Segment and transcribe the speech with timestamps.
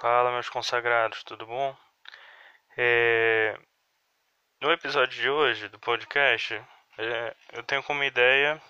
[0.00, 1.74] Fala, meus consagrados, tudo bom?
[2.76, 3.58] É,
[4.60, 6.54] No episódio de hoje do podcast,
[6.98, 8.60] é, eu tenho como ideia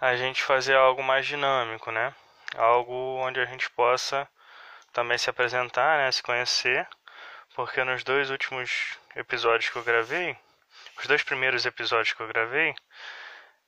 [0.00, 2.14] a gente fazer algo mais dinâmico, né?
[2.56, 4.28] Algo onde a gente possa
[4.92, 6.12] também se apresentar, né?
[6.12, 6.86] Se conhecer,
[7.54, 10.36] porque nos dois últimos episódios que eu gravei,
[10.98, 12.74] os dois primeiros episódios que eu gravei,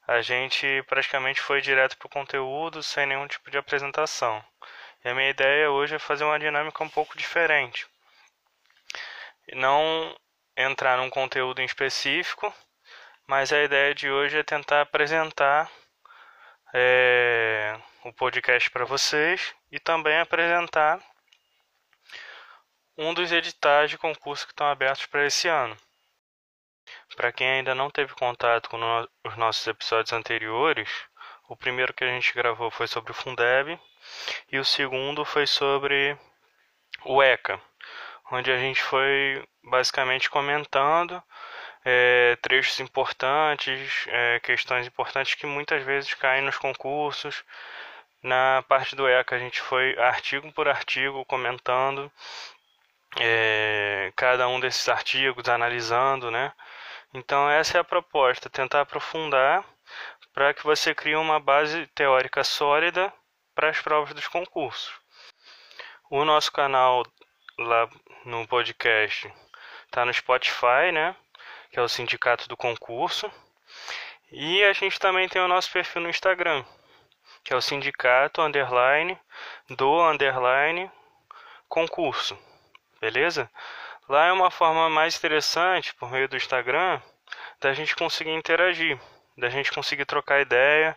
[0.07, 4.45] a gente praticamente foi direto para o conteúdo sem nenhum tipo de apresentação.
[5.07, 7.87] E a minha ideia hoje é fazer uma dinâmica um pouco diferente.
[9.53, 10.13] Não
[10.57, 12.53] entrar num conteúdo em específico,
[13.25, 15.71] mas a ideia de hoje é tentar apresentar
[16.75, 21.01] é, o podcast para vocês e também apresentar
[22.99, 25.77] um dos editais de concurso que estão abertos para esse ano.
[27.15, 30.91] Para quem ainda não teve contato com no os nossos episódios anteriores,
[31.49, 33.79] o primeiro que a gente gravou foi sobre o Fundeb
[34.51, 36.17] e o segundo foi sobre
[37.05, 37.61] o ECA,
[38.31, 41.23] onde a gente foi basicamente comentando
[41.85, 47.45] é, trechos importantes, é, questões importantes que muitas vezes caem nos concursos.
[48.23, 52.11] Na parte do ECA a gente foi artigo por artigo comentando
[53.21, 56.53] é, cada um desses artigos, analisando, né?
[57.15, 59.65] Então essa é a proposta, tentar aprofundar
[60.35, 63.13] para que você crie uma base teórica sólida
[63.57, 64.93] para as provas dos concursos.
[66.11, 67.03] O nosso canal
[67.59, 67.89] lá
[68.27, 69.33] no podcast
[69.87, 71.17] está no Spotify, né?
[71.71, 73.33] Que é o Sindicato do Concurso.
[74.31, 76.65] E a gente também tem o nosso perfil no Instagram,
[77.43, 79.19] que é o Sindicato Underline
[79.71, 80.91] do Underline
[81.67, 82.39] Concurso.
[83.01, 83.51] Beleza?
[84.07, 87.01] Lá é uma forma mais interessante, por meio do Instagram,
[87.61, 89.01] da gente conseguir interagir
[89.37, 90.97] da gente conseguir trocar ideia,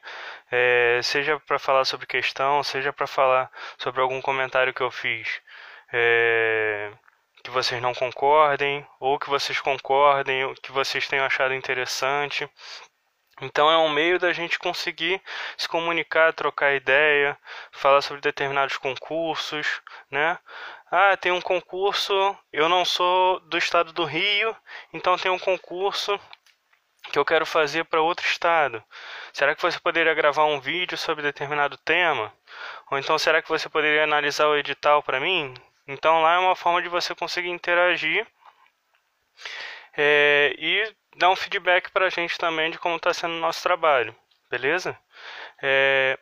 [0.52, 5.42] é, seja para falar sobre questão, seja para falar sobre algum comentário que eu fiz
[5.92, 6.92] é,
[7.44, 12.50] que vocês não concordem, ou que vocês concordem, ou que vocês tenham achado interessante.
[13.42, 15.22] Então é um meio da gente conseguir
[15.58, 17.38] se comunicar, trocar ideia,
[17.72, 19.82] falar sobre determinados concursos,
[20.12, 20.38] né?
[20.92, 22.14] Ah, tem um concurso,
[22.52, 24.56] eu não sou do estado do Rio,
[24.92, 26.20] então tem um concurso
[27.12, 28.84] que eu quero fazer para outro estado?
[29.34, 32.34] Será que você poderia gravar um vídeo sobre determinado tema?
[32.92, 35.54] Ou então será que você poderia analisar o edital para mim?
[35.88, 38.26] Então lá é uma forma de você conseguir interagir
[39.98, 43.62] é, e dar um feedback para a gente também de como está sendo o nosso
[43.64, 44.16] trabalho,
[44.50, 44.98] beleza?
[45.62, 46.18] É,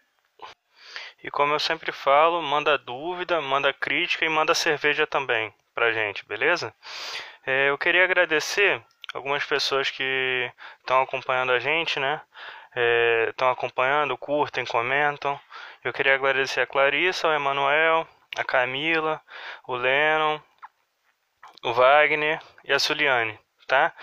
[1.24, 5.92] e como eu sempre falo, manda dúvida, manda crítica e manda cerveja também para a
[5.92, 6.74] gente, beleza?
[7.46, 8.82] É, eu queria agradecer
[9.14, 12.22] algumas pessoas que estão acompanhando a gente, né?
[13.30, 15.40] Estão é, acompanhando, curtem, comentam.
[15.84, 18.08] Eu queria agradecer a Clarissa, o Emanuel,
[18.38, 19.22] a Camila,
[19.68, 20.40] o Lennon,
[21.64, 23.94] o Wagner e a Suliane, tá?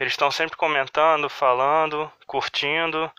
[0.00, 3.10] Eles estão sempre comentando, falando, curtindo.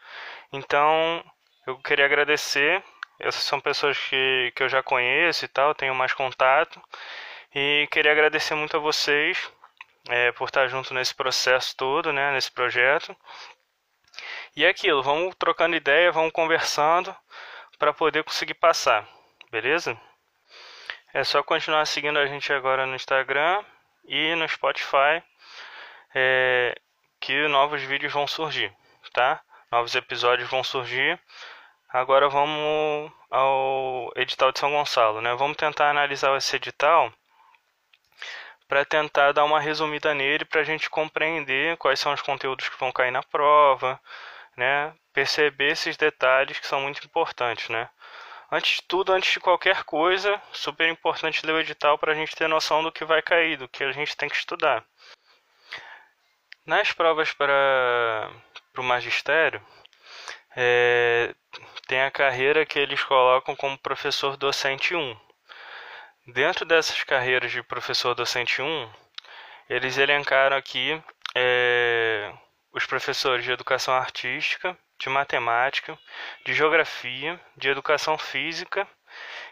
[0.51, 1.23] Então,
[1.67, 2.83] eu queria agradecer.
[3.19, 6.81] Essas são pessoas que, que eu já conheço e tal, tenho mais contato.
[7.55, 9.51] E queria agradecer muito a vocês
[10.09, 13.15] é, por estar junto nesse processo todo, né, nesse projeto.
[14.55, 17.15] E é aquilo, vamos trocando ideia, vamos conversando
[17.79, 19.07] para poder conseguir passar,
[19.51, 19.99] beleza?
[21.13, 23.63] É só continuar seguindo a gente agora no Instagram
[24.05, 25.23] e no Spotify,
[26.13, 26.75] é,
[27.19, 28.73] que novos vídeos vão surgir,
[29.13, 29.41] tá?
[29.71, 31.19] Novos episódios vão surgir.
[31.89, 35.33] Agora vamos ao edital de São Gonçalo, né?
[35.35, 37.11] Vamos tentar analisar esse edital
[38.73, 42.79] para tentar dar uma resumida nele para a gente compreender quais são os conteúdos que
[42.79, 44.01] vão cair na prova,
[44.57, 44.91] né?
[45.13, 47.87] Perceber esses detalhes que são muito importantes, né?
[48.51, 52.35] Antes de tudo, antes de qualquer coisa, super importante ler o edital para a gente
[52.35, 54.83] ter noção do que vai cair, do que a gente tem que estudar.
[56.65, 58.31] Nas provas para
[58.75, 59.63] o magistério,
[60.55, 61.35] é,
[61.87, 65.15] tem a carreira que eles colocam como professor docente 1.
[66.25, 68.93] Dentro dessas carreiras de professor docente 1,
[69.69, 71.03] eles elencaram aqui
[71.35, 72.33] é,
[72.71, 75.99] os professores de educação artística, de matemática,
[76.45, 78.87] de geografia, de educação física,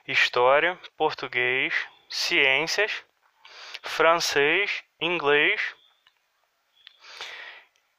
[0.07, 1.73] história, português,
[2.09, 3.03] ciências,
[3.83, 5.75] francês, inglês.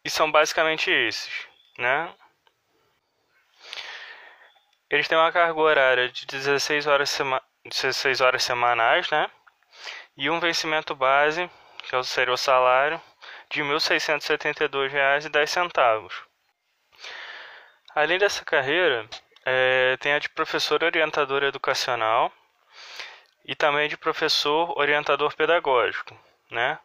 [0.02, 1.46] E são basicamente esses,
[1.76, 2.10] né?
[4.88, 7.10] Eles têm uma carga horária de 16 horas
[7.64, 9.30] 16 horas semanais, né?
[10.16, 11.48] E um vencimento base,
[11.82, 13.00] que seria o salário,
[13.50, 16.12] de R$ 1.672,10.
[17.94, 19.08] Além dessa carreira,
[19.44, 22.32] é, tem a de professor orientador educacional
[23.44, 26.18] e também de professor orientador pedagógico,
[26.50, 26.78] né?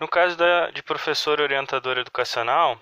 [0.00, 2.80] No caso da, de professor orientador educacional,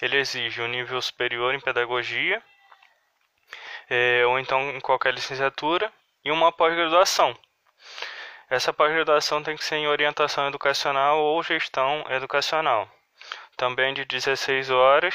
[0.00, 2.42] ele exige um nível superior em pedagogia,
[3.88, 5.92] é, ou então em qualquer licenciatura,
[6.28, 7.34] e uma pós-graduação.
[8.50, 12.86] Essa pós-graduação tem que ser em orientação educacional ou gestão educacional.
[13.56, 15.14] Também de 16 horas,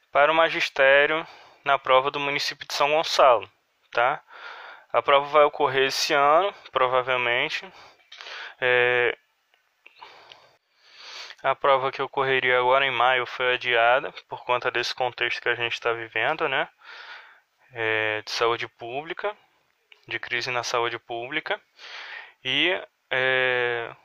[0.09, 1.27] para o magistério
[1.65, 3.51] na prova do município de São Gonçalo.
[3.91, 4.21] Tá?
[4.93, 7.71] A prova vai ocorrer esse ano, provavelmente,
[8.59, 9.17] é,
[11.43, 15.55] a prova que ocorreria agora em maio foi adiada por conta desse contexto que a
[15.55, 16.69] gente está vivendo, né?
[17.73, 19.35] É, de saúde pública,
[20.07, 21.59] de crise na saúde pública.
[22.45, 22.79] E,
[23.09, 23.95] é,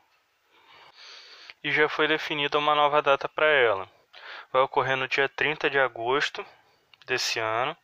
[1.62, 3.86] e já foi definida uma nova data para ela.
[4.50, 6.44] Vai ocorrer no dia 30 de agosto
[7.04, 7.76] desse ano.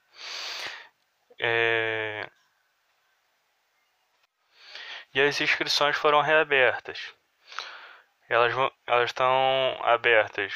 [1.44, 2.31] É,
[5.12, 7.12] e as inscrições foram reabertas.
[8.29, 8.55] Elas,
[8.87, 10.53] elas estão abertas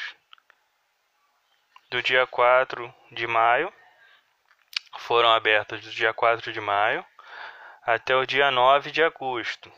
[1.89, 3.71] do dia 4 de maio,
[4.99, 7.05] foram abertas do dia 4 de maio
[7.83, 9.69] até o dia 9 de agosto,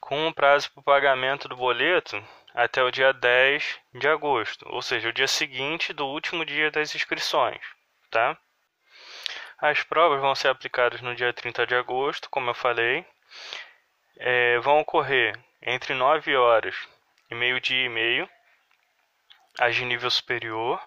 [0.00, 2.20] com um prazo para o pagamento do boleto
[2.52, 6.92] até o dia 10 de agosto, ou seja, o dia seguinte do último dia das
[6.92, 7.62] inscrições,
[8.10, 8.36] tá?
[9.66, 13.02] As provas vão ser aplicadas no dia 30 de agosto, como eu falei,
[14.18, 16.76] é, vão ocorrer entre 9 horas
[17.30, 18.28] e meio-dia e meio,
[19.58, 20.78] as de nível superior,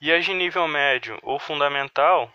[0.00, 2.28] e as de nível médio ou fundamental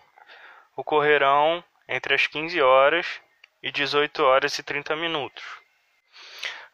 [0.74, 3.20] ocorrerão entre as 15 horas
[3.62, 5.44] e 18 horas e 30 minutos.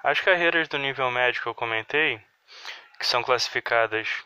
[0.05, 2.21] As carreiras do nível médio que eu comentei,
[3.01, 4.25] que são classificadas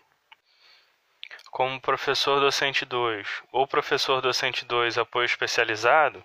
[1.51, 6.25] como professor docente 2 ou professor docente 2 apoio especializado,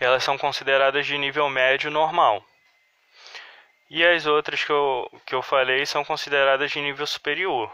[0.00, 2.44] elas são consideradas de nível médio normal.
[3.88, 7.72] E as outras que eu, que eu falei são consideradas de nível superior,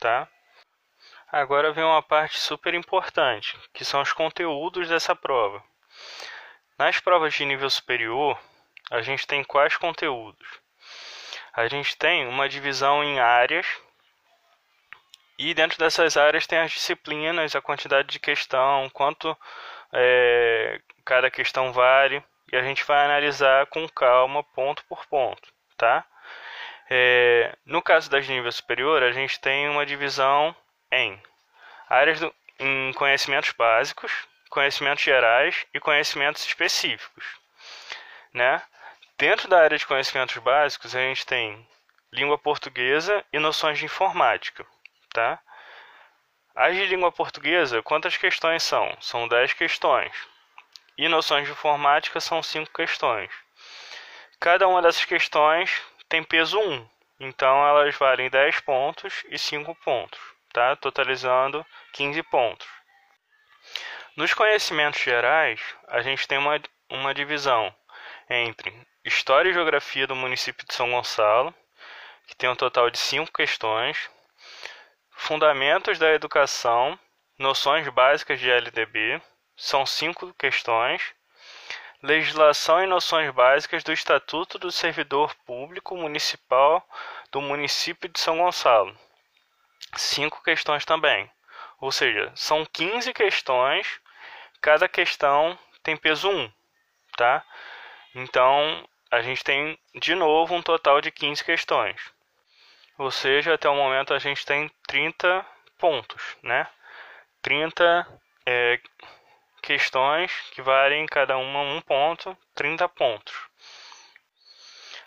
[0.00, 0.26] tá?
[1.30, 5.62] Agora vem uma parte super importante, que são os conteúdos dessa prova.
[6.78, 8.38] Nas provas de nível superior,
[8.90, 10.48] a gente tem quais conteúdos?
[11.54, 13.66] A gente tem uma divisão em áreas,
[15.50, 19.36] e dentro dessas áreas tem as disciplinas, a quantidade de questão, quanto
[19.92, 22.22] é, cada questão vale
[22.52, 26.04] e a gente vai analisar com calma, ponto por ponto, tá?
[26.90, 30.54] É, no caso das níveis superior, a gente tem uma divisão
[30.90, 31.20] em
[31.88, 34.12] áreas do, em conhecimentos básicos,
[34.50, 37.24] conhecimentos gerais e conhecimentos específicos.
[38.34, 38.62] né?
[39.18, 41.66] Dentro da área de conhecimentos básicos, a gente tem
[42.12, 44.66] língua portuguesa e noções de informática,
[45.12, 45.38] tá?
[46.54, 48.94] As de língua portuguesa, quantas questões são?
[49.00, 50.12] São 10 questões.
[50.98, 53.30] E noções de informática são 5 questões.
[54.38, 56.88] Cada uma dessas questões tem peso 1.
[57.20, 60.20] Então elas valem 10 pontos e 5 pontos,
[60.52, 60.76] tá?
[60.76, 62.66] Totalizando 15 pontos.
[64.14, 67.74] Nos conhecimentos gerais, a gente tem uma, uma divisão
[68.28, 71.54] entre História e Geografia do município de São Gonçalo,
[72.26, 74.10] que tem um total de 5 questões,
[75.14, 76.98] Fundamentos da Educação,
[77.38, 79.20] Noções Básicas de LDB,
[79.56, 81.14] são 5 questões,
[82.02, 86.84] Legislação e noções básicas do Estatuto do Servidor Público Municipal
[87.30, 88.98] do município de São Gonçalo.
[89.94, 91.30] Cinco questões também.
[91.80, 94.00] Ou seja, são 15 questões,
[94.60, 96.52] cada questão tem peso 1,
[97.16, 97.44] tá?
[98.16, 102.11] Então, a gente tem de novo um total de 15 questões.
[103.02, 105.44] Ou seja, até o momento a gente tem 30
[105.76, 106.68] pontos, né?
[107.42, 108.06] 30
[108.46, 108.78] é,
[109.60, 113.34] questões que valem cada uma um ponto, 30 pontos.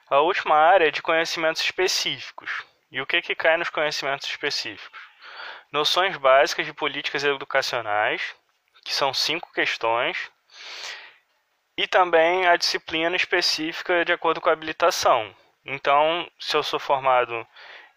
[0.10, 2.66] A última área é de conhecimentos específicos.
[2.92, 5.00] E o que, que cai nos conhecimentos específicos?
[5.72, 8.36] Noções básicas de políticas educacionais,
[8.84, 10.30] que são cinco questões,
[11.78, 15.34] e também a disciplina específica de acordo com a habilitação.
[15.66, 17.48] Então, se eu sou formado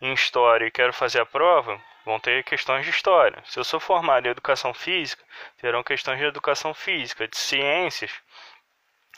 [0.01, 3.43] em História e quero fazer a prova, vão ter questões de história.
[3.47, 5.23] Se eu sou formado em educação física,
[5.61, 8.13] terão questões de educação física, de ciências,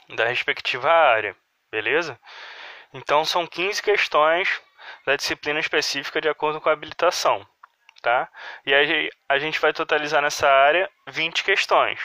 [0.09, 1.37] da respectiva área,
[1.71, 2.19] beleza?
[2.93, 4.61] Então são 15 questões
[5.07, 7.47] da disciplina específica de acordo com a habilitação,
[8.03, 8.29] tá?
[8.67, 12.01] E aí a gente vai totalizar nessa área 20 questões,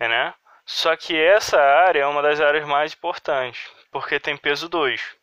[0.00, 0.32] né?
[0.64, 5.15] Só que essa área é uma das áreas mais importantes, porque tem peso 2.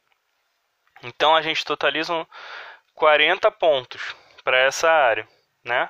[1.04, 2.26] Então a gente totaliza
[2.96, 5.28] 40 pontos para essa área,
[5.64, 5.90] né?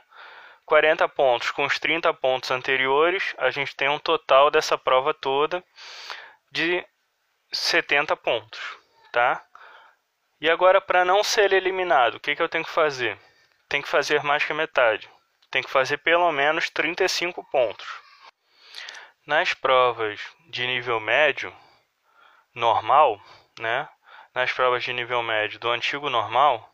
[0.66, 5.64] 40 pontos com os 30 pontos anteriores, a gente tem um total dessa prova toda
[6.52, 6.84] de
[7.52, 8.60] 70 pontos,
[9.12, 9.46] tá?
[10.42, 13.18] E agora, para não ser eliminado, o que, que eu tenho que fazer?
[13.70, 15.10] Tem que fazer mais que a metade.
[15.50, 17.88] Tem que fazer pelo menos 35 pontos.
[19.26, 21.56] Nas provas de nível médio,
[22.54, 23.22] normal,
[23.60, 23.88] né?
[24.36, 26.74] Nas provas de nível médio do antigo normal,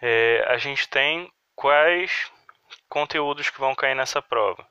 [0.00, 2.28] é, a gente tem quais
[2.88, 4.66] conteúdos que vão cair nessa prova.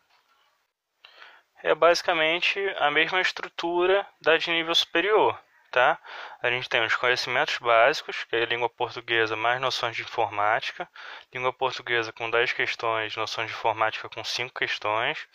[1.63, 5.39] É basicamente a mesma estrutura da de nível superior,
[5.71, 5.97] tá?
[6.41, 10.89] A gente tem os conhecimentos básicos, que é língua portuguesa mais noções de informática,
[11.33, 15.27] língua portuguesa com 10 questões, noções de informática com 5 questões,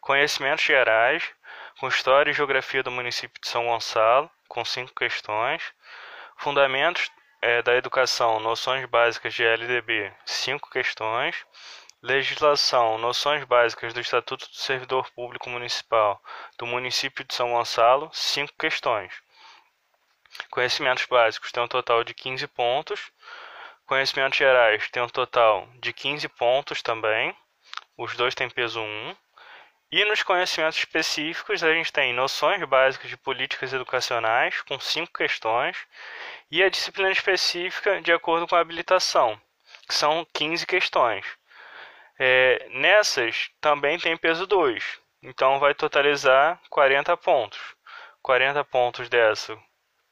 [0.00, 1.28] conhecimentos gerais,
[1.80, 5.72] com história e geografia do município de São Gonçalo, com 5 questões,
[6.36, 7.10] fundamentos
[7.40, 11.36] é, da Educação, noções básicas de LDB, cinco questões.
[12.02, 16.22] Legislação, noções básicas do Estatuto do Servidor Público Municipal
[16.58, 19.12] do município de São Gonçalo, cinco questões.
[20.50, 23.10] Conhecimentos básicos tem um total de 15 pontos.
[23.86, 27.34] Conhecimentos gerais tem um total de 15 pontos também.
[27.96, 29.16] Os dois têm peso 1.
[29.96, 35.76] E nos conhecimentos específicos, a gente tem noções básicas de políticas educacionais, com cinco questões,
[36.50, 39.40] e a disciplina específica de acordo com a habilitação,
[39.86, 41.24] que são 15 questões.
[42.18, 47.60] É, nessas também tem peso 2, então vai totalizar 40 pontos.
[48.20, 49.56] 40 pontos dessa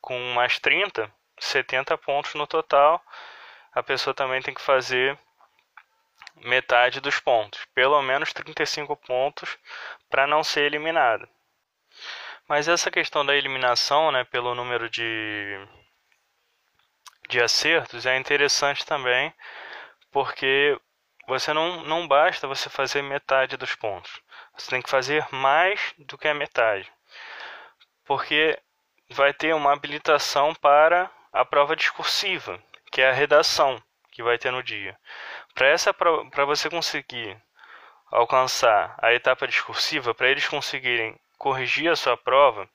[0.01, 3.03] com mais 30, 70 pontos no total.
[3.73, 5.19] A pessoa também tem que fazer
[6.37, 9.59] metade dos pontos, pelo menos 35 pontos
[10.11, 11.29] para não ser eliminado.
[12.49, 15.67] Mas essa questão da eliminação, né, pelo número de,
[17.29, 19.33] de acertos é interessante também,
[20.11, 20.79] porque
[21.27, 24.21] você não, não basta você fazer metade dos pontos.
[24.57, 26.93] Você tem que fazer mais do que a metade.
[28.05, 28.59] Porque
[29.09, 34.51] vai ter uma habilitação para a prova discursiva, que é a redação que vai ter
[34.51, 34.99] no dia.
[35.55, 37.41] Para essa para você conseguir
[38.11, 42.69] alcançar a etapa discursiva, para eles conseguirem corrigir a sua prova,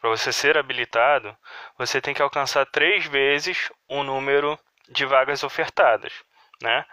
[0.00, 1.36] para você ser habilitado,
[1.78, 6.12] você tem que alcançar três vezes o número de vagas ofertadas,
[6.62, 6.84] né?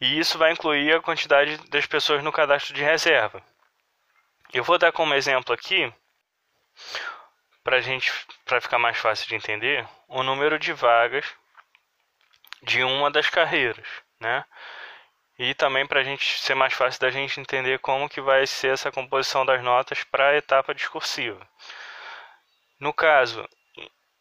[0.00, 3.42] E isso vai incluir a quantidade das pessoas no cadastro de reserva.
[4.52, 5.92] Eu vou dar como exemplo aqui,
[7.64, 8.12] para gente,
[8.44, 11.26] para ficar mais fácil de entender, o número de vagas
[12.62, 13.86] de uma das carreiras,
[14.22, 14.44] né?
[15.38, 18.72] E também para a gente ser mais fácil da gente entender como que vai ser
[18.72, 21.46] essa composição das notas para a etapa discursiva.
[22.78, 23.46] No caso,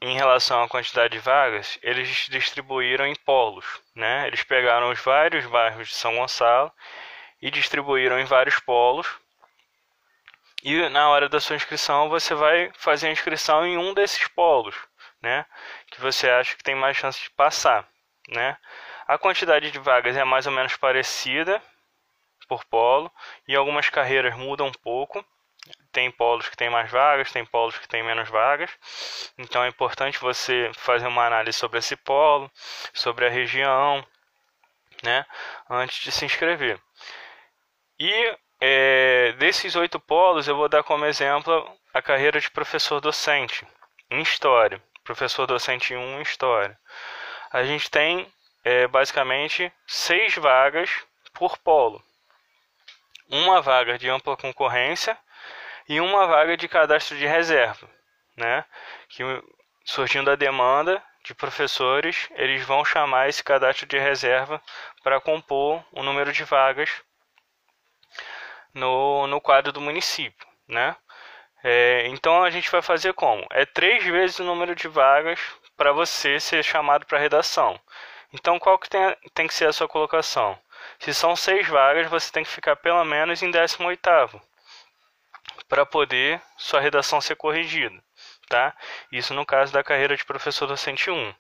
[0.02, 3.66] em relação à quantidade de vagas, eles distribuíram em polos,
[3.96, 4.26] né?
[4.28, 6.72] Eles pegaram os vários bairros de São Gonçalo
[7.42, 9.08] e distribuíram em vários polos.
[10.64, 14.76] E na hora da sua inscrição, você vai fazer a inscrição em um desses polos,
[15.22, 15.46] né?
[15.92, 17.88] Que você acha que tem mais chance de passar,
[18.30, 18.58] né?
[19.12, 21.62] A quantidade de vagas é mais ou menos parecida
[22.48, 23.12] por polo
[23.46, 25.22] e algumas carreiras mudam um pouco
[25.92, 28.72] tem polos que tem mais vagas, tem polos que tem menos vagas.
[29.38, 32.50] Então é importante você fazer uma análise sobre esse polo,
[32.94, 34.02] sobre a região,
[35.04, 35.26] né,
[35.70, 36.80] antes de se inscrever.
[38.00, 43.68] E é, desses oito polos, eu vou dar como exemplo a carreira de professor docente
[44.10, 44.82] em História.
[45.04, 46.80] Professor docente 1 em História.
[47.52, 48.32] A gente tem
[48.64, 50.90] é, basicamente seis vagas
[51.34, 52.04] por polo.
[53.30, 55.18] Uma vaga de ampla concorrência
[55.88, 57.90] e uma vaga de cadastro de reserva,
[58.36, 58.66] né?
[59.10, 59.24] Que
[59.86, 64.62] surgindo a demanda de professores, eles vão chamar esse cadastro de reserva
[65.04, 66.90] para compor o número de vagas
[68.74, 70.96] no, no quadro do município, né?
[71.64, 73.46] É, então a gente vai fazer como?
[73.52, 75.40] É três vezes o número de vagas
[75.78, 77.80] para você ser chamado para redação.
[78.34, 80.58] Então qual que tem, tem que ser a sua colocação?
[81.00, 84.42] Se são seis vagas, você tem que ficar pelo menos em 18 oitavo
[85.68, 87.96] para poder sua redação ser corrigida,
[88.50, 88.76] tá?
[89.12, 91.34] Isso no caso da carreira de professor docente 1.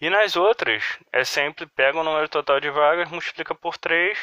[0.00, 4.18] E nas outras, é sempre pega o número total de vagas, multiplica por 3,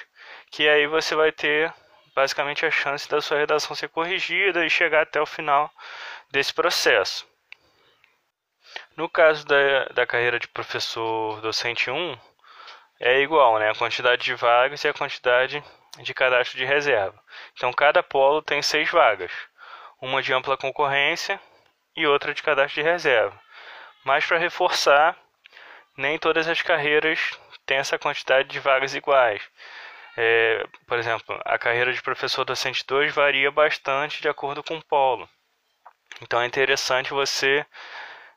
[0.50, 1.74] que aí você vai ter
[2.15, 5.72] basicamente a chance da sua redação ser corrigida e chegar até o final
[6.30, 7.27] desse processo.
[8.95, 12.17] No caso da, da carreira de professor docente 1,
[13.00, 13.69] é igual, né?
[13.69, 15.63] A quantidade de vagas e a quantidade
[16.00, 17.17] de cadastro de reserva.
[17.53, 19.31] Então, cada polo tem seis vagas,
[20.01, 21.39] uma de ampla concorrência
[21.95, 23.39] e outra de cadastro de reserva.
[24.03, 25.17] Mas, para reforçar,
[25.97, 27.19] nem todas as carreiras
[27.65, 29.41] têm essa quantidade de vagas iguais.
[30.17, 34.86] É, por exemplo, a carreira de professor docente 2 varia bastante de acordo com o
[34.86, 35.30] polo.
[36.21, 37.65] Então é interessante você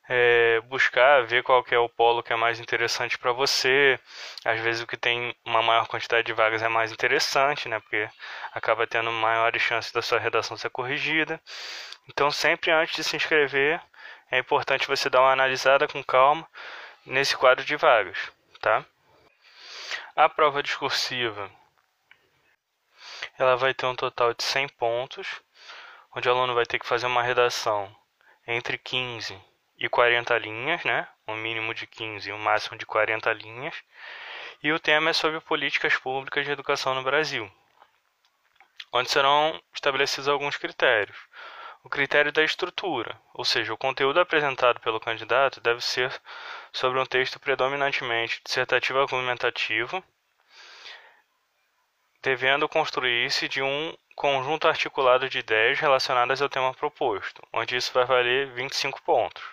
[0.08, 3.98] é, buscar, ver qual que é o polo que é mais interessante para você.
[4.44, 7.80] Às vezes o que tem uma maior quantidade de vagas é mais interessante, né?
[7.80, 8.08] Porque
[8.52, 11.40] acaba tendo maiores chances da sua redação ser corrigida.
[12.08, 13.80] Então sempre antes de se inscrever
[14.30, 16.46] é importante você dar uma analisada com calma
[17.06, 18.18] nesse quadro de vagas,
[18.60, 18.84] tá?
[20.16, 21.50] A prova discursiva
[23.38, 25.42] ela vai ter um total de 100 pontos,
[26.14, 27.94] onde o aluno vai ter que fazer uma redação
[28.46, 29.40] entre 15
[29.78, 31.06] e 40 linhas, né?
[31.26, 33.74] Um mínimo de 15 e um máximo de 40 linhas.
[34.62, 37.50] E o tema é sobre políticas públicas de educação no Brasil,
[38.92, 41.16] onde serão estabelecidos alguns critérios.
[41.82, 46.10] O critério da estrutura, ou seja, o conteúdo apresentado pelo candidato deve ser
[46.72, 50.02] sobre um texto predominantemente dissertativo argumentativo,
[52.22, 58.06] devendo construir-se de um conjunto articulado de ideias relacionadas ao tema proposto, onde isso vai
[58.06, 59.44] valer 25 pontos.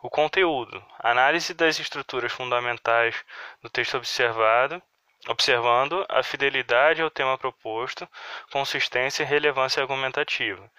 [0.00, 3.24] O conteúdo: análise das estruturas fundamentais
[3.60, 4.80] do texto observado,
[5.26, 8.08] observando a fidelidade ao tema proposto,
[8.52, 10.70] consistência e relevância argumentativa,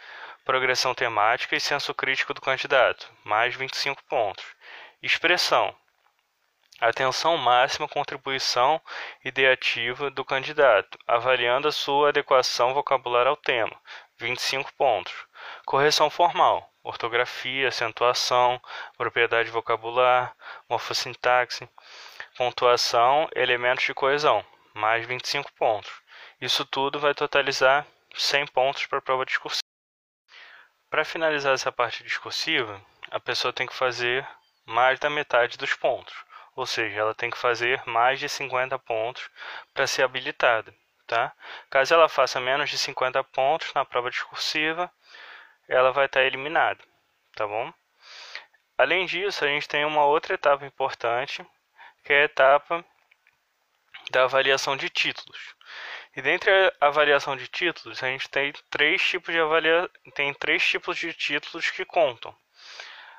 [0.46, 4.46] progressão temática e senso crítico do candidato, mais 25 pontos.
[5.04, 5.76] Expressão:
[6.80, 8.82] atenção máxima contribuição
[9.26, 13.78] ideativa do candidato, avaliando a sua adequação vocabular ao tema,
[14.18, 15.14] 25 pontos.
[15.66, 18.62] Correção formal: ortografia, acentuação,
[18.98, 20.36] propriedade vocabular,
[20.68, 21.70] morfossintaxe,
[22.36, 25.92] pontuação, elementos de coesão, mais 25 pontos.
[26.42, 29.64] Isso tudo vai totalizar 100 pontos para a prova discursiva.
[30.90, 34.28] Para finalizar essa parte discursiva, a pessoa tem que fazer
[34.66, 36.16] mais da metade dos pontos,
[36.56, 39.30] ou seja, ela tem que fazer mais de 50 pontos
[39.74, 40.74] para ser habilitada.
[41.06, 41.34] Tá?
[41.72, 44.92] Caso ela faça menos de 50 pontos na prova discursiva,
[45.70, 46.84] ela vai estar eliminada,
[47.36, 47.72] tá bom?
[48.78, 51.46] Além disso, a gente tem uma outra etapa importante,
[52.04, 52.84] que é a etapa
[54.10, 55.56] da avaliação de títulos.
[56.16, 56.52] E dentre
[56.82, 59.90] a avaliação de títulos, a gente tem três tipos de avalia...
[60.16, 62.36] tem três tipos de títulos que contam: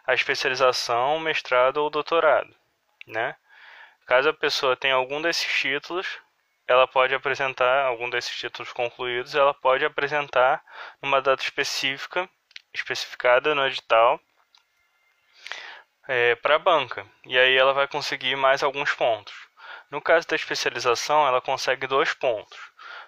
[0.05, 2.53] a especialização, mestrado ou doutorado,
[3.07, 3.37] né?
[4.07, 6.19] Caso a pessoa tenha algum desses títulos,
[6.67, 10.65] ela pode apresentar algum desses títulos concluídos, ela pode apresentar
[11.01, 12.29] numa data específica
[12.72, 14.20] especificada no edital
[16.09, 17.06] é, para a banca.
[17.24, 19.35] E aí ela vai conseguir mais alguns pontos.
[19.90, 22.59] No caso da especialização, ela consegue dois pontos.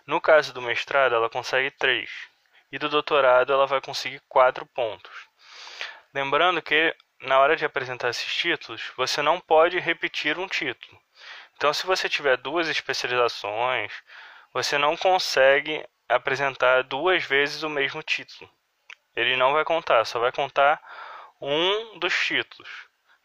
[0.07, 2.11] No caso do mestrado, ela consegue três.
[2.71, 5.13] E do doutorado, ela vai conseguir quatro pontos.
[6.15, 11.01] Lembrando que na hora de apresentar esses títulos, você não pode repetir um título.
[11.57, 13.93] Então, se você tiver duas especializações,
[14.53, 18.51] você não consegue apresentar duas vezes o mesmo título.
[19.15, 20.81] Ele não vai contar, só vai contar
[21.41, 22.69] um dos títulos.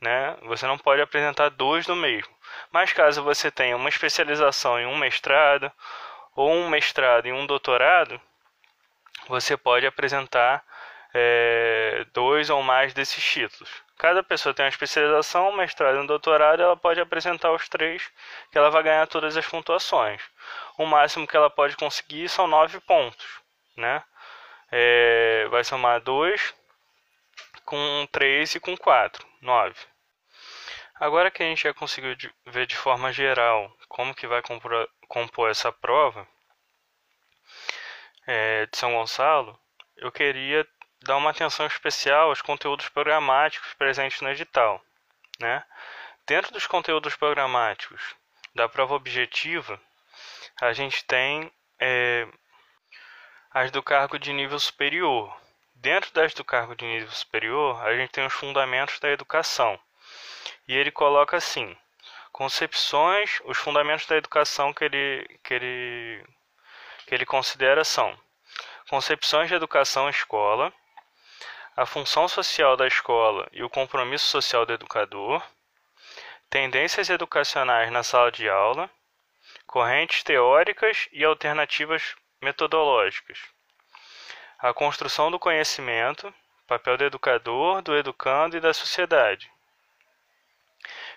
[0.02, 0.38] Né?
[0.44, 2.34] Você não pode apresentar dois do mesmo.
[2.72, 5.72] Mas caso você tenha uma especialização em um mestrado
[6.36, 8.22] ou um mestrado em um doutorado,
[9.28, 10.64] você pode apresentar
[11.14, 13.70] é, dois ou mais desses títulos.
[13.98, 18.12] Cada pessoa tem uma especialização, um mestrado e um doutorado, ela pode apresentar os três,
[18.52, 20.22] que ela vai ganhar todas as pontuações.
[20.78, 23.26] O máximo que ela pode conseguir são nove pontos,
[23.76, 24.04] né?
[24.72, 26.54] É, vai somar dois
[27.66, 29.80] com três e com quatro, nove.
[30.96, 35.52] Agora que a gente já conseguiu ver de forma geral como que vai compor, compor
[35.52, 36.28] essa prova
[38.26, 39.60] é, de São Gonçalo,
[39.96, 40.68] eu queria
[41.04, 44.82] dar uma atenção especial aos conteúdos programáticos presentes no edital.
[45.40, 45.64] Né?
[46.26, 48.16] Dentro dos conteúdos programáticos
[48.56, 49.80] da prova objetiva,
[50.60, 52.28] a gente tem é,
[53.60, 55.36] as do cargo de nível superior.
[55.74, 59.80] Dentro das do cargo de nível superior, a gente tem os fundamentos da educação.
[60.68, 61.76] E ele coloca assim:
[62.32, 66.26] concepções, os fundamentos da educação que ele, que ele,
[67.08, 68.16] que ele considera são
[68.92, 70.72] concepções de educação escola,
[71.76, 75.44] a função social da escola e o compromisso social do educador,
[76.48, 78.88] tendências educacionais na sala de aula,
[79.66, 83.40] correntes teóricas e alternativas metodológicas,
[84.60, 86.34] a construção do conhecimento,
[86.68, 89.52] papel do educador, do educando e da sociedade,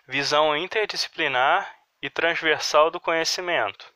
[0.06, 3.92] visão interdisciplinar e transversal do conhecimento.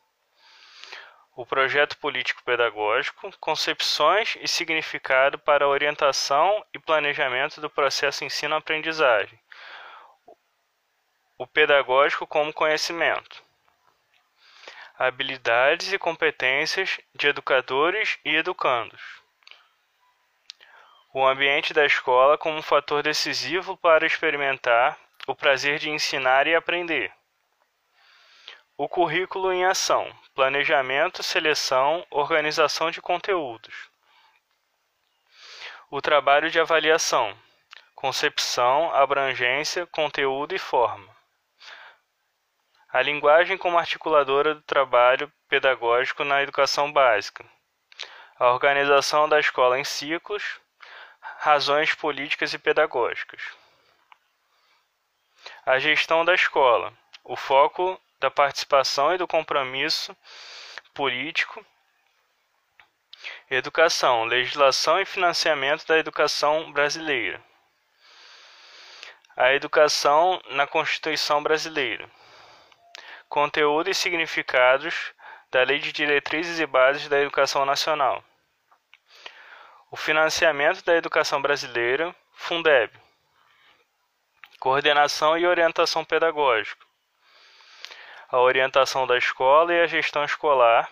[1.37, 9.39] O projeto político-pedagógico, concepções e significado para orientação e planejamento do processo ensino-aprendizagem,
[11.37, 13.44] o pedagógico como conhecimento,
[14.97, 19.03] habilidades e competências de educadores e educandos,
[21.13, 26.55] o ambiente da escola como um fator decisivo para experimentar o prazer de ensinar e
[26.55, 27.13] aprender.
[28.77, 33.89] O currículo em ação: planejamento, seleção, organização de conteúdos.
[35.89, 37.37] O trabalho de avaliação:
[37.95, 41.14] concepção, abrangência, conteúdo e forma.
[42.95, 47.45] A linguagem como articuladora do trabalho pedagógico na educação básica.
[48.39, 50.61] A organização da escola em ciclos,
[51.39, 53.43] razões políticas e pedagógicas.
[55.67, 56.97] A gestão da escola.
[57.25, 60.17] O foco da participação e do compromisso
[60.95, 61.67] político.
[63.51, 67.43] Educação, legislação e financiamento da educação brasileira.
[69.37, 72.09] A educação na Constituição brasileira.
[73.29, 75.13] Conteúdo e significados
[75.51, 78.25] da Lei de Diretrizes e Bases da Educação Nacional.
[79.91, 82.93] O financiamento da educação brasileira, Fundeb.
[84.59, 86.85] Coordenação e orientação pedagógica
[88.35, 90.91] a orientação da escola e a gestão escolar,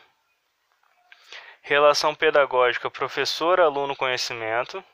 [1.60, 4.84] relação pedagógica professor-aluno-conhecimento,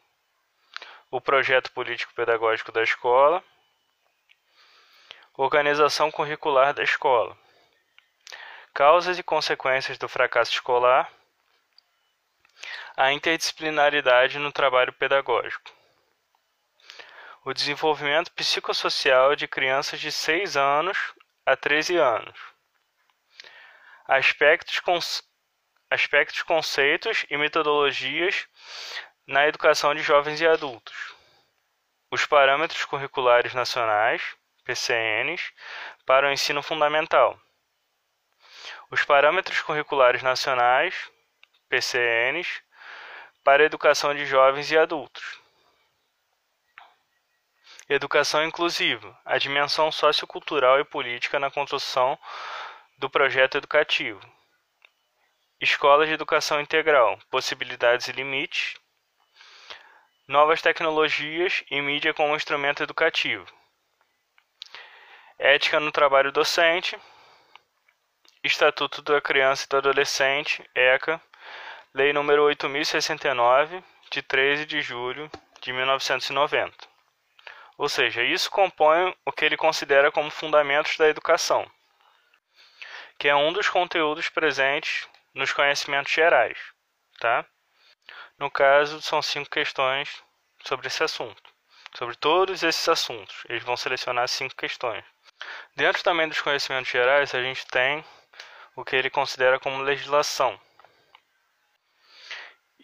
[1.11, 3.45] o projeto político-pedagógico da escola,
[5.41, 7.39] organização curricular da escola,
[8.75, 11.09] causas e consequências do fracasso escolar,
[12.97, 15.71] a interdisciplinaridade no trabalho pedagógico,
[17.45, 20.99] o desenvolvimento psicossocial de crianças de 6 anos
[21.47, 22.37] a 13 anos.
[24.09, 24.83] Aspectos,
[25.89, 28.49] aspectos, conceitos e metodologias
[29.25, 31.15] na educação de jovens e adultos.
[32.11, 34.37] Os parâmetros curriculares nacionais,
[34.69, 35.51] PCNs,
[36.05, 37.41] para o ensino fundamental.
[38.91, 41.11] Os parâmetros curriculares nacionais,
[41.71, 42.63] PCNs,
[43.43, 45.41] para a educação de jovens e adultos.
[47.89, 52.19] Educação inclusiva, a dimensão sociocultural e política na construção
[52.99, 54.21] do projeto educativo.
[55.59, 58.77] Escolas de educação integral, possibilidades e limites.
[60.27, 63.58] Novas tecnologias e mídia como instrumento educativo.
[65.39, 66.99] Ética no trabalho docente.
[68.43, 71.21] Estatuto da Criança e do Adolescente, ECA,
[71.95, 76.75] Lei nº 8069, de 13 de julho de 1990.
[77.77, 81.71] Ou seja, isso compõe o que ele considera como fundamentos da educação,
[83.17, 86.59] que é um dos conteúdos presentes nos conhecimentos gerais,
[87.21, 87.47] tá?
[88.37, 90.23] No caso, são cinco questões
[90.65, 91.43] sobre esse assunto.
[91.97, 93.45] sobre todos esses assuntos.
[93.49, 95.05] Eles vão selecionar cinco questões.
[95.77, 98.05] Dentro também dos conhecimentos gerais, a gente tem
[98.77, 100.59] o que ele considera como legislação.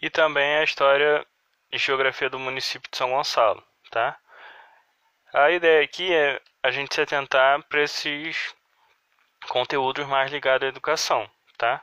[0.01, 1.25] E também a história
[1.71, 4.17] e geografia do município de São Gonçalo, tá?
[5.33, 8.55] A ideia aqui é a gente se atentar para esses
[9.49, 11.81] conteúdos mais ligados à educação, tá?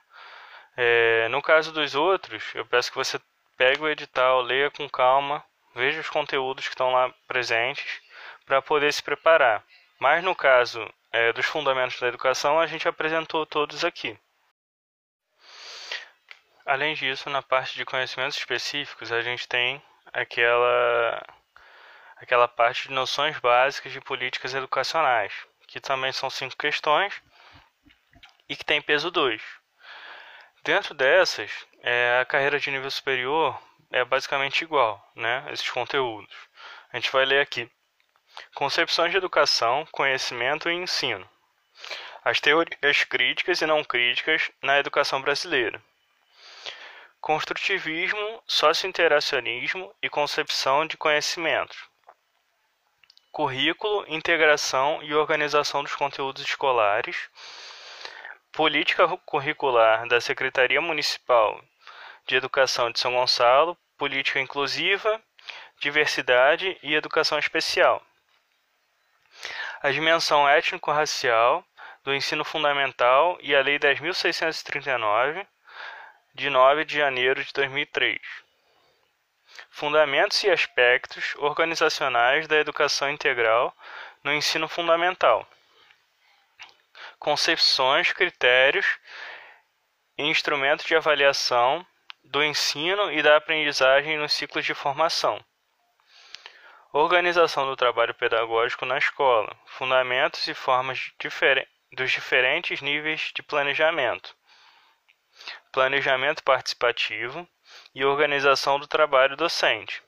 [0.77, 3.21] É, no caso dos outros, eu peço que você
[3.57, 8.01] pegue o edital, leia com calma, veja os conteúdos que estão lá presentes
[8.47, 9.65] para poder se preparar.
[10.03, 14.19] Mas no caso é, dos fundamentos da educação, a gente apresentou todos aqui.
[16.67, 19.81] Além disso, na parte de conhecimentos específicos, a gente tem
[20.13, 21.23] aquela
[22.17, 25.33] aquela parte de noções básicas de políticas educacionais,
[25.69, 27.23] que também são cinco questões
[28.49, 29.41] e que tem peso 2.
[30.65, 33.57] Dentro dessas, é, a carreira de nível superior
[33.93, 35.47] é basicamente igual, né?
[35.53, 36.35] Esses conteúdos.
[36.93, 37.71] A gente vai ler aqui.
[38.55, 41.29] Concepções de educação, conhecimento e ensino.
[42.25, 45.83] As teorias críticas e não críticas na educação brasileira.
[47.21, 51.77] Construtivismo, socio-interacionismo e concepção de conhecimento.
[53.31, 57.31] Currículo, integração e organização dos conteúdos escolares.
[58.53, 61.63] Política curricular da Secretaria Municipal
[62.27, 65.23] de Educação de São Gonçalo, Política Inclusiva,
[65.81, 68.03] Diversidade e Educação Especial.
[69.83, 71.65] A dimensão étnico-racial
[72.05, 75.45] do ensino fundamental e a Lei 10.639,
[76.33, 78.21] de 9 de janeiro de 2003.
[79.71, 83.77] Fundamentos e aspectos organizacionais da educação integral
[84.23, 85.45] no ensino fundamental.
[87.19, 88.87] Concepções, critérios
[90.17, 91.85] e instrumentos de avaliação
[92.23, 95.45] do ensino e da aprendizagem nos ciclos de formação.
[96.93, 101.11] Organização do trabalho pedagógico na escola, fundamentos e formas
[101.93, 104.37] dos diferentes níveis de planejamento,
[105.73, 107.49] planejamento participativo
[107.95, 110.03] e organização do trabalho docente.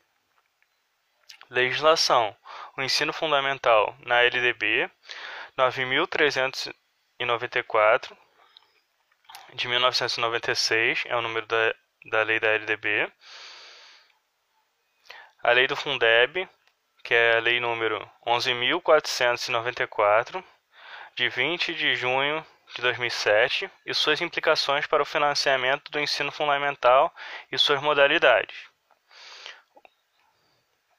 [1.48, 2.36] Legislação:
[2.76, 4.90] o ensino fundamental na LDB
[5.56, 8.18] 9394
[9.54, 11.74] de 1996 é o número da
[12.06, 13.10] da lei da LDB,
[15.42, 16.48] a lei do Fundeb,
[17.04, 20.42] que é a lei número 11.494,
[21.14, 27.14] de 20 de junho de 2007, e suas implicações para o financiamento do ensino fundamental
[27.52, 28.56] e suas modalidades.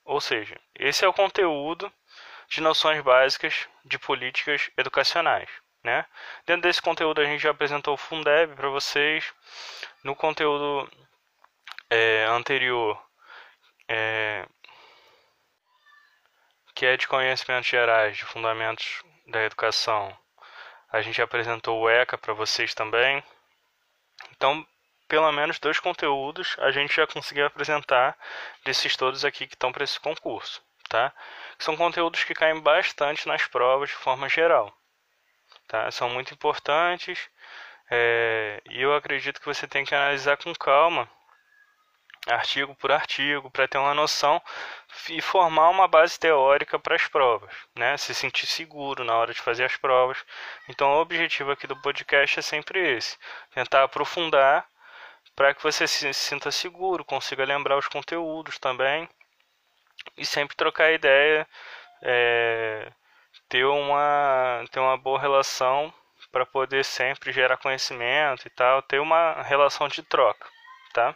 [0.05, 1.91] Ou seja, esse é o conteúdo
[2.47, 5.49] de noções básicas de políticas educacionais.
[5.83, 6.05] Né?
[6.45, 9.33] Dentro desse conteúdo a gente já apresentou o Fundeb para vocês,
[10.03, 10.87] no conteúdo
[11.89, 13.03] é, anterior,
[13.87, 14.45] é,
[16.75, 20.15] que é de conhecimentos gerais, de fundamentos da educação,
[20.91, 23.23] a gente apresentou o ECA para vocês também.
[24.31, 24.65] Então,
[25.07, 28.17] pelo menos dois conteúdos a gente já conseguiu apresentar
[28.63, 31.13] desses todos aqui que estão para esse concurso, tá?
[31.57, 34.75] São conteúdos que caem bastante nas provas de forma geral,
[35.67, 35.89] tá?
[35.91, 37.29] São muito importantes
[37.89, 41.09] é, e eu acredito que você tem que analisar com calma,
[42.27, 44.41] artigo por artigo, para ter uma noção
[45.09, 47.97] e formar uma base teórica para as provas, né?
[47.97, 50.23] Se sentir seguro na hora de fazer as provas.
[50.69, 53.17] Então, o objetivo aqui do podcast é sempre esse:
[53.53, 54.67] tentar aprofundar
[55.35, 59.09] para que você se sinta seguro, consiga lembrar os conteúdos também
[60.17, 61.47] e sempre trocar ideia,
[62.01, 62.91] é,
[63.49, 65.93] ter uma ter uma boa relação
[66.31, 70.47] para poder sempre gerar conhecimento e tal, ter uma relação de troca,
[70.93, 71.15] tá?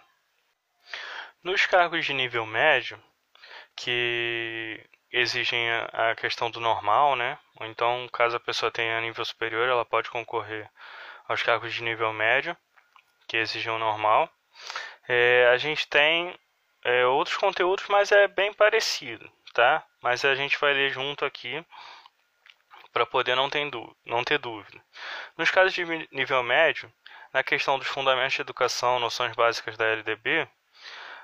[1.43, 3.01] Nos cargos de nível médio,
[3.79, 7.39] que exigem a questão do normal, né?
[7.59, 10.69] Ou então, caso a pessoa tenha nível superior, ela pode concorrer
[11.27, 12.55] aos cargos de nível médio,
[13.27, 14.29] que exigem o normal.
[15.07, 16.37] É, a gente tem
[16.83, 19.83] é, outros conteúdos, mas é bem parecido, tá?
[20.01, 21.63] Mas a gente vai ler junto aqui
[22.91, 23.65] para poder não ter,
[24.05, 24.83] não ter dúvida.
[25.37, 26.91] Nos casos de nível médio,
[27.33, 30.47] na questão dos fundamentos de educação, noções básicas da LDB,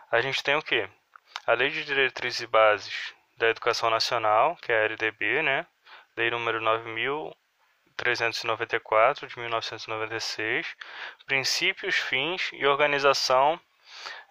[0.09, 0.87] a gente tem o que?
[1.47, 5.67] A Lei de Diretrizes e Bases da Educação Nacional, que é a LDB, né?
[6.17, 10.75] Lei número 9394 de 1996,
[11.27, 13.61] princípios, fins e organização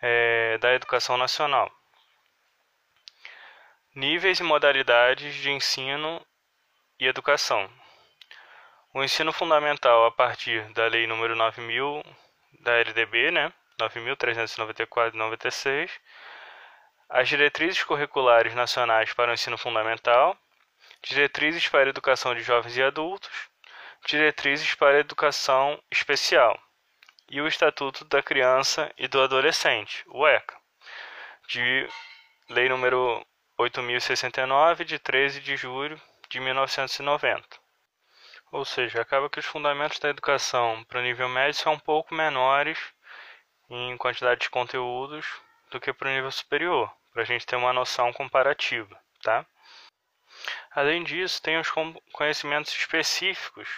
[0.02, 1.70] é, da educação nacional.
[3.94, 6.20] Níveis e modalidades de ensino
[6.98, 7.70] e educação.
[8.92, 12.02] O ensino fundamental a partir da Lei número 9000
[12.58, 13.52] da LDB, né?
[13.78, 15.92] 9394 96.
[17.08, 20.36] As diretrizes curriculares nacionais para o ensino fundamental,
[21.02, 23.30] diretrizes para a educação de jovens e adultos,
[24.06, 26.58] diretrizes para a educação especial
[27.28, 30.56] e o Estatuto da Criança e do Adolescente, o ECA,
[31.48, 31.88] de
[32.48, 33.24] Lei número
[33.56, 37.46] 8069 de 13 de julho de 1990.
[38.52, 42.14] Ou seja, acaba que os fundamentos da educação para o nível médio são um pouco
[42.14, 42.78] menores
[43.70, 45.26] em quantidade de conteúdos
[45.70, 49.46] do que para o nível superior, para a gente ter uma noção comparativa, tá?
[50.70, 51.70] Além disso, tem os
[52.12, 53.68] conhecimentos específicos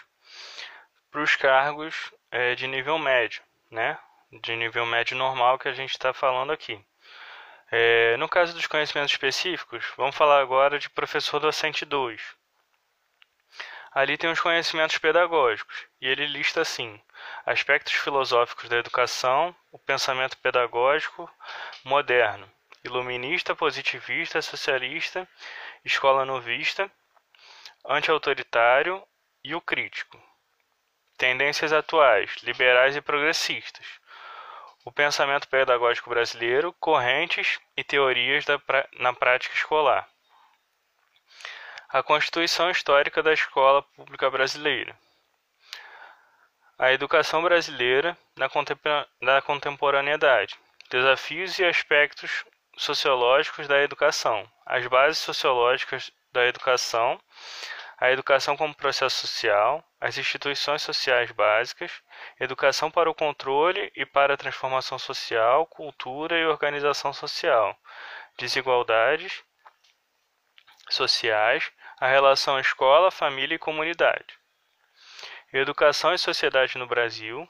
[1.10, 3.98] para os cargos é, de nível médio, né?
[4.32, 6.82] De nível médio normal que a gente está falando aqui.
[7.70, 12.20] É, no caso dos conhecimentos específicos, vamos falar agora de professor docente 2.
[13.96, 17.00] Ali tem os conhecimentos pedagógicos, e ele lista assim:
[17.46, 21.26] aspectos filosóficos da educação, o pensamento pedagógico
[21.82, 22.46] moderno,
[22.84, 25.26] iluminista, positivista, socialista,
[25.82, 26.92] escola novista,
[27.86, 29.02] anti-autoritário
[29.42, 30.22] e o crítico.
[31.16, 33.86] Tendências atuais, liberais e progressistas.
[34.84, 38.60] O pensamento pedagógico brasileiro, correntes e teorias da,
[38.98, 40.06] na prática escolar.
[41.88, 44.98] A Constituição Histórica da Escola Pública Brasileira.
[46.78, 48.48] A educação brasileira na,
[49.22, 50.56] na contemporaneidade.
[50.90, 52.44] Desafios e aspectos
[52.76, 54.50] sociológicos da educação.
[54.66, 57.20] As bases sociológicas da educação
[57.98, 61.90] a educação como processo social, as instituições sociais básicas,
[62.38, 67.74] educação para o controle e para a transformação social, cultura e organização social,
[68.36, 69.42] desigualdades
[70.88, 71.70] sociais,
[72.00, 74.38] a relação escola, família e comunidade.
[75.52, 77.48] Educação e sociedade no Brasil,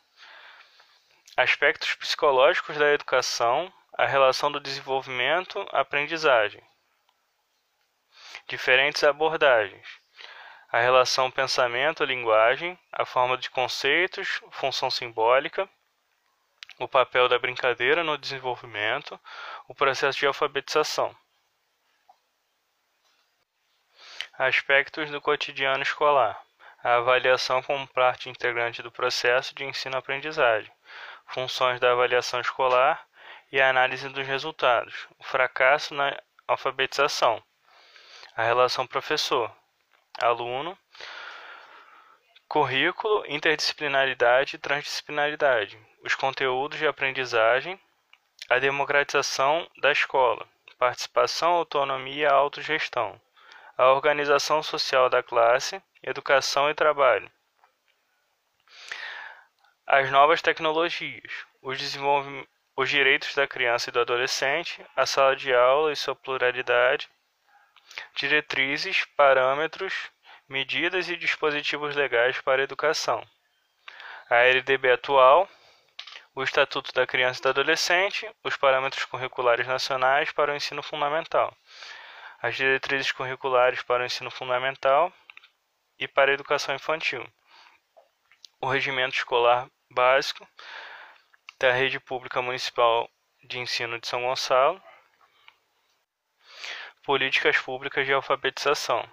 [1.37, 6.63] aspectos psicológicos da educação, a relação do desenvolvimento, aprendizagem.
[8.49, 9.87] Diferentes abordagens
[10.71, 15.69] a relação pensamento-linguagem, a forma de conceitos, função simbólica,
[16.79, 19.19] o papel da brincadeira no desenvolvimento,
[19.69, 21.17] o processo de alfabetização.
[24.39, 26.39] Aspectos do cotidiano escolar:
[26.85, 30.71] a avaliação como parte integrante do processo de ensino-aprendizagem,
[31.27, 33.03] funções da avaliação escolar
[33.51, 36.15] e a análise dos resultados, o fracasso na
[36.47, 37.43] alfabetização,
[38.37, 39.51] a relação professor,
[40.21, 40.77] aluno,
[42.47, 47.81] currículo, interdisciplinaridade e transdisciplinaridade, os conteúdos de aprendizagem,
[48.51, 50.47] a democratização da escola,
[50.79, 53.19] participação, autonomia e autogestão,
[53.77, 57.31] a organização social da classe, educação e trabalho,
[59.87, 61.79] as novas tecnologias, os,
[62.77, 67.09] os direitos da criança e do adolescente, a sala de aula e sua pluralidade,
[68.15, 70.11] diretrizes, parâmetros,
[70.49, 73.25] medidas e dispositivos legais para a educação.
[74.29, 75.49] A LDB atual,
[76.35, 81.57] o Estatuto da Criança e do Adolescente, os parâmetros curriculares nacionais para o ensino fundamental,
[82.41, 85.13] as diretrizes curriculares para o ensino fundamental
[85.99, 87.27] e para a educação infantil,
[88.61, 90.47] o regimento escolar básico
[91.59, 93.09] da rede pública municipal
[93.45, 94.83] de ensino de São Gonçalo,
[97.07, 99.09] Políticas Públicas de Alfabetização.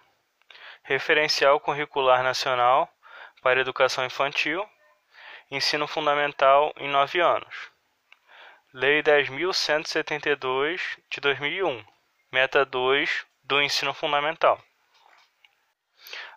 [0.81, 2.91] Referencial Curricular Nacional
[3.43, 4.67] para Educação Infantil.
[5.51, 7.71] Ensino Fundamental em 9 anos.
[8.73, 10.81] Lei 10.172
[11.11, 11.92] de 2001.
[12.33, 14.59] Meta 2 do Ensino Fundamental.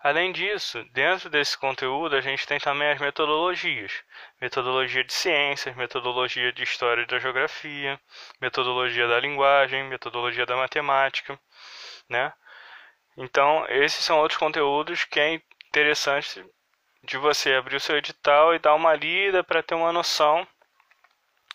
[0.03, 4.05] Além disso, dentro desse conteúdo, a gente tem também as metodologias:
[4.39, 7.99] metodologia de ciências, metodologia de história e da geografia,
[8.43, 11.41] metodologia da linguagem, metodologia da matemática,
[12.11, 12.31] né?
[13.17, 16.45] Então, esses são outros conteúdos que é interessante
[17.05, 20.47] de você abrir o seu edital e dar uma lida para ter uma noção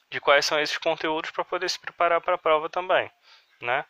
[0.09, 3.07] de quais são esses conteúdos para poder se preparar para a prova também,
[3.61, 3.85] né?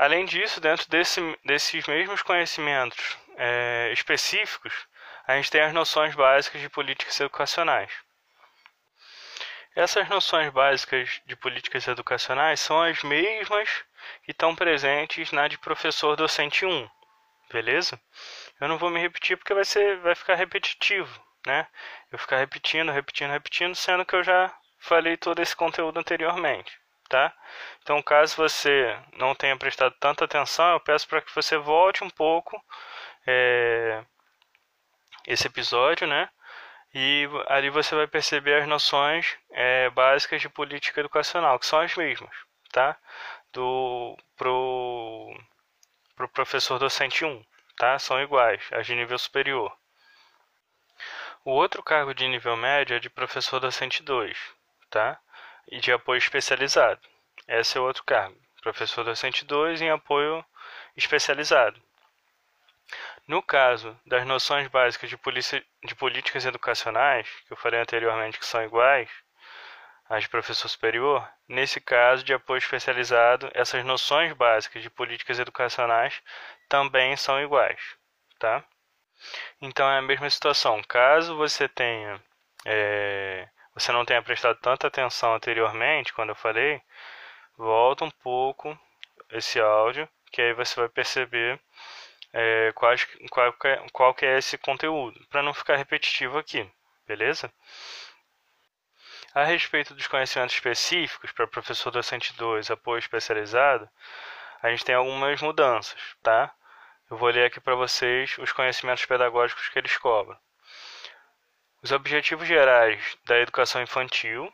[0.00, 4.72] Além disso, dentro desse, desses mesmos conhecimentos é, específicos,
[5.26, 7.92] a gente tem as noções básicas de políticas educacionais.
[9.76, 13.68] Essas noções básicas de políticas educacionais são as mesmas
[14.24, 16.88] que estão presentes na de professor docente 1,
[17.52, 18.00] beleza?
[18.58, 21.68] Eu não vou me repetir porque vai, ser, vai ficar repetitivo, né?
[22.10, 26.79] Eu ficar repetindo, repetindo, repetindo, sendo que eu já falei todo esse conteúdo anteriormente
[27.10, 27.32] tá?
[27.82, 32.10] Então, caso você não tenha prestado tanta atenção, eu peço para que você volte um
[32.10, 32.62] pouco
[33.26, 34.02] é,
[35.26, 36.30] esse episódio, né?
[36.94, 41.94] E ali você vai perceber as noções é, básicas de política educacional, que são as
[41.96, 42.34] mesmas,
[42.72, 42.96] tá?
[43.52, 45.36] do pro,
[46.16, 47.44] pro professor docente 1,
[47.76, 47.98] tá?
[47.98, 49.76] São iguais, as de nível superior.
[51.44, 54.38] O outro cargo de nível médio é de professor docente 2,
[54.90, 55.18] tá?
[55.70, 57.00] E de apoio especializado.
[57.46, 60.44] Esse é o outro cargo, professor docente 2 em apoio
[60.96, 61.80] especializado.
[63.26, 68.44] No caso das noções básicas de, polícia, de políticas educacionais, que eu falei anteriormente que
[68.44, 69.08] são iguais
[70.08, 76.20] às de professor superior, nesse caso de apoio especializado, essas noções básicas de políticas educacionais
[76.68, 77.80] também são iguais,
[78.38, 78.64] tá?
[79.60, 80.82] Então é a mesma situação.
[80.82, 82.20] Caso você tenha,
[82.66, 83.48] é,
[83.80, 86.80] você não tenha prestado tanta atenção anteriormente, quando eu falei,
[87.56, 88.78] volta um pouco
[89.30, 91.58] esse áudio, que aí você vai perceber
[92.32, 92.94] é, qual,
[93.30, 93.54] qual,
[93.92, 96.70] qual que é esse conteúdo, para não ficar repetitivo aqui,
[97.06, 97.52] beleza?
[99.34, 103.88] A respeito dos conhecimentos específicos para professor docente 2, apoio especializado,
[104.62, 106.52] a gente tem algumas mudanças, tá?
[107.10, 110.38] Eu vou ler aqui para vocês os conhecimentos pedagógicos que eles cobram.
[111.82, 114.52] Os objetivos gerais da educação infantil,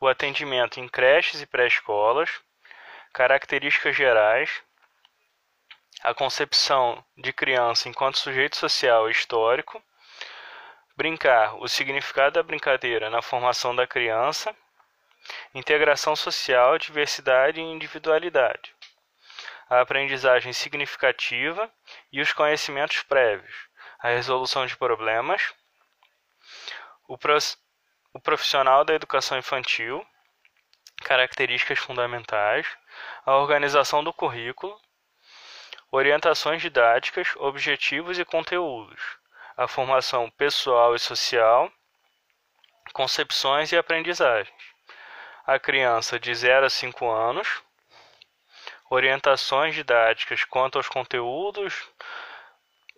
[0.00, 2.30] o atendimento em creches e pré-escolas,
[3.12, 4.62] características gerais,
[6.02, 9.82] a concepção de criança enquanto sujeito social e histórico,
[10.96, 14.56] brincar, o significado da brincadeira na formação da criança,
[15.54, 18.74] integração social, diversidade e individualidade,
[19.68, 21.70] a aprendizagem significativa
[22.10, 23.54] e os conhecimentos prévios,
[23.98, 25.52] a resolução de problemas,
[27.08, 27.16] o,
[28.14, 30.04] o profissional da educação infantil,
[31.02, 32.66] características fundamentais,
[33.24, 34.78] a organização do currículo,
[35.90, 39.00] orientações didáticas, objetivos e conteúdos,
[39.56, 41.70] a formação pessoal e social,
[42.92, 44.54] concepções e aprendizagens.
[45.46, 47.62] A criança de 0 a 5 anos,
[48.90, 51.88] orientações didáticas quanto aos conteúdos,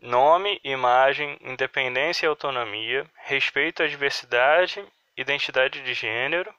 [0.00, 4.84] nome, imagem, independência e autonomia, respeito à diversidade,
[5.16, 6.54] identidade de gênero,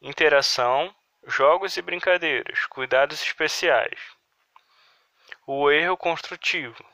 [0.00, 0.94] interação,
[1.26, 4.00] jogos e brincadeiras, cuidados especiais.
[5.46, 6.84] O erro construtivo,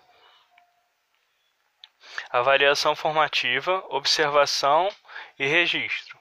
[2.31, 4.89] avaliação formativa, observação
[5.39, 6.19] e registro,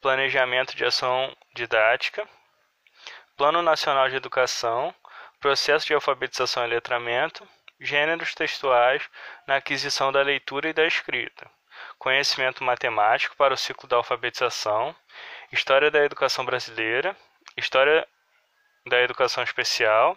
[0.00, 2.28] planejamento de ação didática,
[3.36, 4.94] Plano Nacional de Educação,
[5.40, 7.48] processo de alfabetização e letramento,
[7.80, 9.08] gêneros textuais
[9.46, 11.50] na aquisição da leitura e da escrita,
[11.98, 14.94] conhecimento matemático para o ciclo da alfabetização,
[15.50, 17.16] história da educação brasileira,
[17.56, 18.06] história
[18.86, 20.16] da educação especial,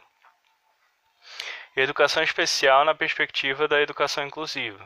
[1.75, 4.85] Educação especial na perspectiva da educação inclusiva.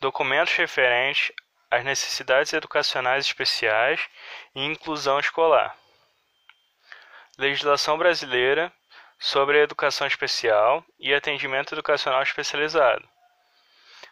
[0.00, 1.30] Documentos referentes
[1.70, 4.00] às necessidades educacionais especiais
[4.56, 5.76] e inclusão escolar.
[7.38, 8.72] Legislação brasileira
[9.18, 13.08] sobre educação especial e atendimento educacional especializado.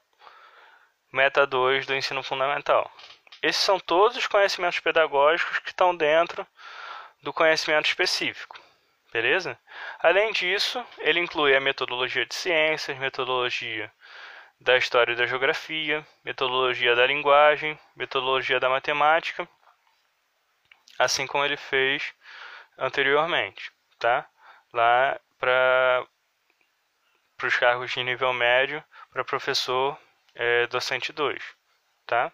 [1.12, 2.90] Meta 2 do ensino fundamental.
[3.42, 6.46] Esses são todos os conhecimentos pedagógicos que estão dentro
[7.22, 8.66] do conhecimento específico.
[9.18, 9.58] Beleza?
[9.98, 13.92] Além disso, ele inclui a metodologia de ciências, metodologia
[14.60, 19.48] da história e da geografia, metodologia da linguagem, metodologia da matemática,
[21.00, 22.14] assim como ele fez
[22.78, 24.24] anteriormente, tá?
[24.72, 26.06] Lá para
[27.42, 29.98] os cargos de nível médio para professor
[30.32, 31.42] é, docente 2,
[32.06, 32.30] tá?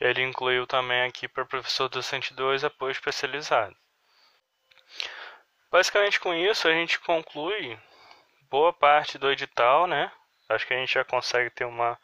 [0.00, 3.76] Ele incluiu também aqui para professor docente 2 apoio especializado,
[5.70, 7.78] Basicamente com isso a gente conclui
[8.50, 10.10] boa parte do edital, né?
[10.48, 11.96] Acho que a gente já consegue ter uma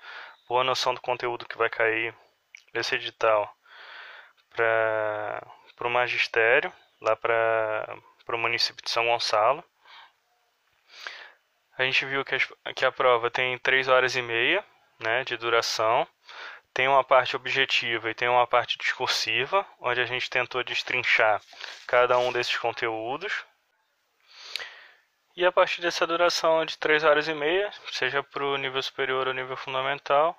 [0.48, 2.14] boa noção do conteúdo que vai cair
[2.72, 3.52] nesse edital
[4.54, 5.42] para
[5.80, 7.98] o magistério, lá para
[8.28, 9.64] o município de São Gonçalo.
[11.76, 14.64] A gente viu que, a, que a prova tem 3 horas e meia
[15.00, 16.06] né, de duração.
[16.72, 21.42] Tem uma parte objetiva e tem uma parte discursiva, onde a gente tentou destrinchar
[21.86, 23.44] cada um desses conteúdos.
[25.36, 29.28] E a partir dessa duração de 3 horas e meia, seja para o nível superior
[29.28, 30.34] ou nível fundamental,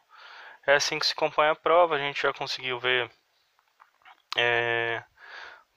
[0.66, 1.96] é assim que se compõe a prova.
[1.96, 3.08] A gente já conseguiu ver
[4.36, 5.04] é,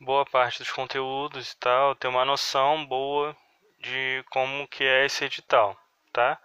[0.01, 3.37] boa parte dos conteúdos e tal, ter uma noção boa
[3.79, 5.79] de como que é esse edital,
[6.12, 6.41] tá?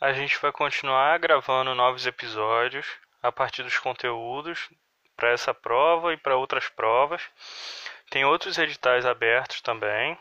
[0.00, 2.86] A gente vai continuar gravando novos episódios
[3.22, 4.70] a partir dos conteúdos
[5.14, 7.22] para essa prova e para outras provas.
[8.10, 10.18] Tem outros editais abertos também,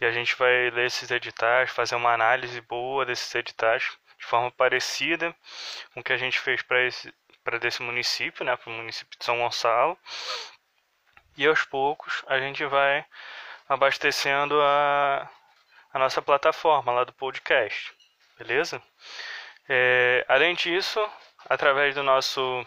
[0.00, 3.84] e a gente vai ler esses editais, fazer uma análise boa desses editais
[4.18, 5.34] de forma parecida
[5.92, 7.12] com o que a gente fez para esse
[7.42, 9.98] para desse município, né, para o município de São Gonçalo.
[11.36, 13.04] E aos poucos a gente vai
[13.68, 15.28] abastecendo a,
[15.92, 17.94] a nossa plataforma lá do podcast,
[18.38, 18.82] beleza?
[19.68, 21.00] É, além disso,
[21.48, 22.66] através do nosso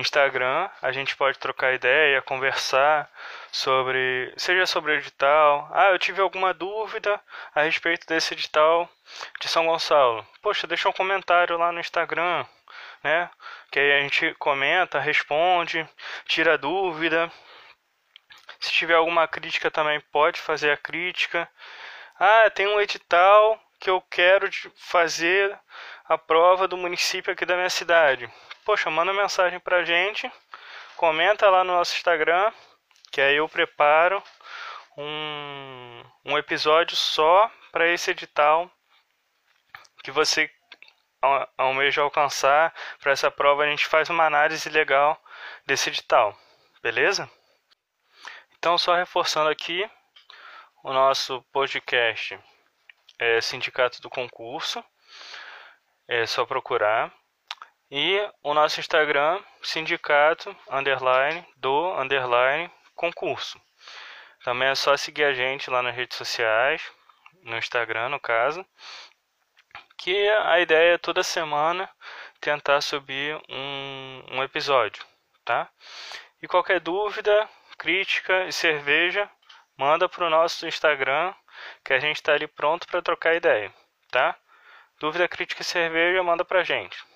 [0.00, 3.10] Instagram, a gente pode trocar ideia, conversar
[3.50, 5.68] sobre, seja sobre o edital.
[5.72, 7.20] Ah, eu tive alguma dúvida
[7.54, 8.88] a respeito desse edital
[9.40, 10.26] de São Gonçalo.
[10.40, 12.46] Poxa, deixa um comentário lá no Instagram,
[13.02, 13.28] né?
[13.70, 15.88] Que aí a gente comenta, responde,
[16.26, 17.30] tira dúvida.
[18.60, 21.48] Se tiver alguma crítica também pode fazer a crítica.
[22.18, 25.58] Ah, tem um edital que eu quero fazer
[26.08, 28.30] a prova do município aqui da minha cidade
[28.68, 30.30] poxa, manda mensagem pra gente,
[30.94, 32.52] comenta lá no nosso Instagram,
[33.10, 34.22] que aí eu preparo
[34.94, 38.70] um, um episódio só para esse edital
[40.04, 40.50] que você
[41.56, 42.74] almeja alcançar.
[43.00, 45.18] Para essa prova, a gente faz uma análise legal
[45.64, 46.38] desse edital,
[46.82, 47.26] beleza?
[48.58, 49.90] Então, só reforçando aqui,
[50.84, 52.38] o nosso podcast
[53.18, 54.84] é Sindicato do Concurso.
[56.06, 57.10] É só procurar.
[57.90, 63.58] E o nosso Instagram, sindicato, underline, do, underline, concurso.
[64.44, 66.82] Também é só seguir a gente lá nas redes sociais,
[67.42, 68.64] no Instagram, no caso.
[69.96, 71.88] Que a ideia é toda semana
[72.40, 75.02] tentar subir um, um episódio,
[75.44, 75.68] tá?
[76.42, 79.30] E qualquer dúvida, crítica e cerveja,
[79.78, 81.34] manda para o nosso Instagram,
[81.84, 83.72] que a gente está ali pronto para trocar ideia,
[84.10, 84.36] tá?
[85.00, 87.07] Dúvida, crítica e cerveja, manda para gente.